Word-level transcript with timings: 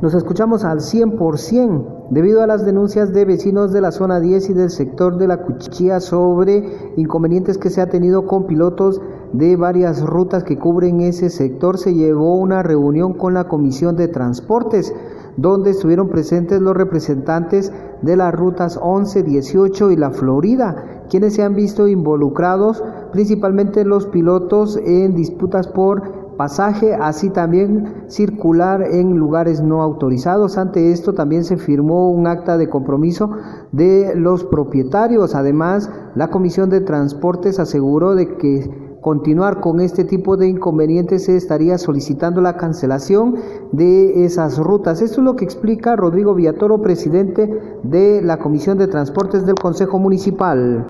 Nos 0.00 0.14
escuchamos 0.14 0.64
al 0.64 0.78
100% 0.78 2.10
debido 2.10 2.40
a 2.40 2.46
las 2.46 2.64
denuncias 2.64 3.12
de 3.12 3.24
vecinos 3.24 3.72
de 3.72 3.80
la 3.80 3.90
zona 3.90 4.20
10 4.20 4.50
y 4.50 4.52
del 4.52 4.70
sector 4.70 5.16
de 5.16 5.26
la 5.26 5.42
Cuchilla 5.42 5.98
sobre 5.98 6.92
inconvenientes 6.96 7.58
que 7.58 7.68
se 7.68 7.80
ha 7.80 7.88
tenido 7.88 8.24
con 8.24 8.46
pilotos 8.46 9.00
de 9.32 9.56
varias 9.56 10.00
rutas 10.00 10.44
que 10.44 10.56
cubren 10.56 11.00
ese 11.00 11.30
sector. 11.30 11.78
Se 11.78 11.94
llevó 11.94 12.36
una 12.36 12.62
reunión 12.62 13.12
con 13.12 13.34
la 13.34 13.48
Comisión 13.48 13.96
de 13.96 14.06
Transportes 14.06 14.94
donde 15.36 15.70
estuvieron 15.70 16.08
presentes 16.08 16.60
los 16.60 16.76
representantes 16.76 17.72
de 18.00 18.16
las 18.16 18.32
rutas 18.32 18.78
11, 18.80 19.24
18 19.24 19.90
y 19.90 19.96
la 19.96 20.12
Florida, 20.12 21.04
quienes 21.10 21.34
se 21.34 21.42
han 21.42 21.56
visto 21.56 21.88
involucrados 21.88 22.84
principalmente 23.10 23.84
los 23.84 24.06
pilotos 24.06 24.76
en 24.76 25.16
disputas 25.16 25.66
por 25.66 26.27
pasaje, 26.38 26.94
así 26.94 27.28
también 27.28 28.06
circular 28.06 28.80
en 28.82 29.18
lugares 29.18 29.60
no 29.60 29.82
autorizados. 29.82 30.56
Ante 30.56 30.92
esto 30.92 31.12
también 31.12 31.44
se 31.44 31.58
firmó 31.58 32.10
un 32.10 32.26
acta 32.26 32.56
de 32.56 32.70
compromiso 32.70 33.30
de 33.72 34.14
los 34.14 34.44
propietarios. 34.44 35.34
Además, 35.34 35.90
la 36.14 36.28
Comisión 36.30 36.70
de 36.70 36.80
Transportes 36.80 37.58
aseguró 37.58 38.14
de 38.14 38.36
que 38.36 38.88
continuar 39.00 39.60
con 39.60 39.80
este 39.80 40.04
tipo 40.04 40.36
de 40.36 40.48
inconvenientes 40.48 41.24
se 41.24 41.36
estaría 41.36 41.78
solicitando 41.78 42.40
la 42.40 42.56
cancelación 42.56 43.36
de 43.72 44.24
esas 44.24 44.58
rutas. 44.58 45.02
Esto 45.02 45.20
es 45.20 45.24
lo 45.24 45.36
que 45.36 45.44
explica 45.44 45.96
Rodrigo 45.96 46.34
Villatoro, 46.34 46.82
presidente 46.82 47.78
de 47.82 48.22
la 48.22 48.38
Comisión 48.38 48.78
de 48.78 48.86
Transportes 48.86 49.46
del 49.46 49.56
Consejo 49.56 49.98
Municipal. 49.98 50.86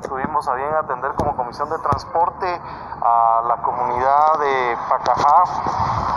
Como 1.18 1.36
Comisión 1.36 1.68
de 1.68 1.78
Transporte 1.78 2.46
a 2.46 3.42
la 3.46 3.56
comunidad 3.56 4.38
de 4.38 4.78
Pacajá, 4.88 5.45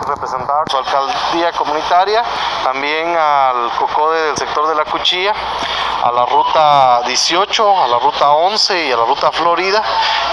representada 0.08 0.64
por 0.64 0.72
su 0.72 0.78
alcaldía 0.78 1.52
comunitaria, 1.54 2.24
también 2.64 3.18
al 3.18 3.72
COCODE 3.80 4.28
del 4.28 4.38
sector 4.38 4.68
de 4.68 4.76
la 4.76 4.86
Cuchilla, 4.86 5.34
a 6.04 6.12
la 6.12 6.26
ruta 6.26 7.02
18, 7.06 7.84
a 7.84 7.88
la 7.88 8.00
ruta 8.00 8.32
11 8.32 8.88
y 8.88 8.92
a 8.92 8.98
la 8.98 9.06
ruta 9.06 9.32
Florida, 9.32 9.82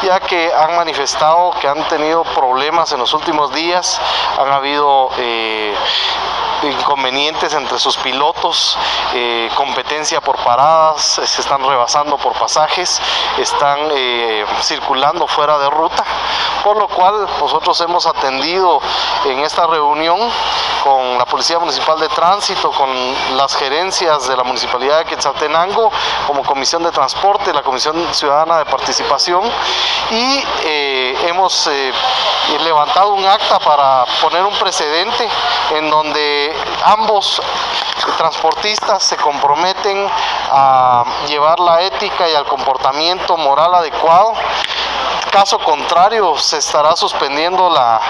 ya 0.03 0.21
que 0.21 0.53
han 0.55 0.77
manifestado 0.77 1.51
que 1.61 1.69
han 1.69 1.83
tenido 1.89 2.25
problemas 2.25 2.93
en 2.93 3.01
los 3.01 3.13
últimos 3.15 3.53
días, 3.55 4.01
han 4.39 4.53
habido 4.53 5.11
eh, 5.19 5.75
inconvenientes 6.63 7.53
entre 7.55 7.79
sus 7.79 7.97
pilotos, 7.97 8.77
eh, 9.15 9.51
competencia 9.55 10.21
por 10.21 10.37
paradas, 10.39 11.21
se 11.25 11.41
están 11.41 11.63
rebasando 11.63 12.17
por 12.17 12.33
pasajes, 12.35 13.01
están 13.39 13.79
eh, 13.93 14.45
circulando 14.63 15.27
fuera 15.27 15.59
de 15.59 15.71
ruta, 15.71 16.05
por 16.65 16.77
lo 16.77 16.89
cual 16.89 17.29
nosotros 17.41 17.81
hemos 17.81 18.07
atendido 18.07 18.81
en 19.27 19.41
esta 19.41 19.67
reunión 19.67 20.19
con 20.83 21.19
la 21.19 21.25
Policía 21.25 21.59
Municipal 21.59 21.99
de 21.99 22.09
Tránsito, 22.09 22.71
con 22.71 22.89
las 23.37 23.57
gerencias 23.57 24.29
de 24.29 24.37
la 24.37 24.45
Municipalidad 24.45 24.99
de 24.99 25.05
Quetzaltenango, 25.05 25.91
como 26.27 26.45
Comisión 26.45 26.83
de 26.83 26.91
Transporte, 26.91 27.53
la 27.53 27.63
Comisión 27.63 27.97
Ciudadana 28.13 28.59
de 28.59 28.65
Participación, 28.67 29.43
y 30.11 30.45
eh, 30.65 30.98
hemos 31.27 31.69
levantado 32.65 33.15
un 33.15 33.25
acta 33.25 33.59
para 33.59 34.05
poner 34.21 34.45
un 34.45 34.55
precedente 34.55 35.29
en 35.75 35.91
donde 35.91 36.55
ambos 36.85 37.41
transportistas 38.17 39.03
se 39.03 39.17
comprometen 39.17 40.09
a 40.51 41.05
llevar 41.27 41.61
la 41.61 41.83
ética 41.83 42.29
y 42.29 42.35
al 42.35 42.47
comportamiento 42.47 43.37
moral 43.37 43.75
adecuado. 43.75 44.35
Caso 45.31 45.59
contrario, 45.59 46.37
se 46.39 46.59
estará 46.59 46.97
suspendiendo 46.97 47.69
la, 47.69 48.01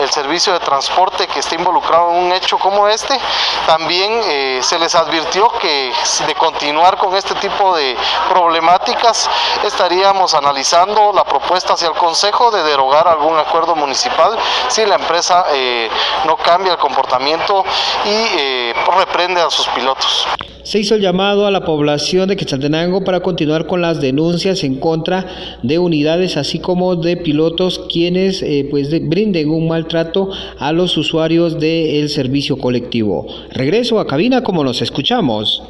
el 0.00 0.10
servicio 0.10 0.52
de 0.52 0.60
transporte 0.60 1.26
que 1.26 1.40
esté 1.40 1.54
involucrado 1.54 2.10
en 2.10 2.16
un 2.26 2.32
hecho 2.32 2.58
como 2.58 2.88
este. 2.88 3.18
También 3.66 4.20
eh, 4.24 4.60
se 4.62 4.78
les 4.78 4.94
advirtió 4.94 5.48
que 5.60 5.92
de 6.26 6.34
continuar 6.34 6.96
con 6.96 7.14
este 7.16 7.34
tipo 7.36 7.76
de 7.76 7.96
problemáticas 8.28 9.30
estaríamos 9.62 10.34
analizando 10.34 11.12
la 11.12 11.24
propuesta 11.24 11.74
hacia 11.74 11.88
el 11.88 11.94
Consejo 11.94 12.50
de 12.50 12.62
derogar 12.62 13.06
algún 13.06 13.38
acuerdo 13.38 13.74
municipal 13.74 14.36
si 14.68 14.84
la 14.84 14.96
empresa 14.96 15.46
eh, 15.52 15.88
no 16.24 16.36
cambia 16.36 16.72
el 16.72 16.78
comportamiento 16.78 17.64
y 18.04 18.26
eh, 18.36 18.63
reprende 18.98 19.40
a 19.40 19.50
sus 19.50 19.66
pilotos. 19.68 20.26
Se 20.62 20.78
hizo 20.78 20.94
el 20.94 21.02
llamado 21.02 21.46
a 21.46 21.50
la 21.50 21.64
población 21.64 22.26
de 22.26 22.36
Quetzaltenango 22.36 23.04
para 23.04 23.20
continuar 23.20 23.66
con 23.66 23.82
las 23.82 24.00
denuncias 24.00 24.64
en 24.64 24.76
contra 24.76 25.58
de 25.62 25.78
unidades 25.78 26.38
así 26.38 26.58
como 26.58 26.96
de 26.96 27.18
pilotos 27.18 27.82
quienes 27.92 28.42
pues 28.70 28.88
brinden 29.06 29.50
un 29.50 29.68
mal 29.68 29.86
trato 29.86 30.30
a 30.58 30.72
los 30.72 30.96
usuarios 30.96 31.60
del 31.60 32.08
servicio 32.08 32.56
colectivo. 32.56 33.26
Regreso 33.50 34.00
a 34.00 34.06
cabina 34.06 34.42
como 34.42 34.64
nos 34.64 34.80
escuchamos. 34.80 35.62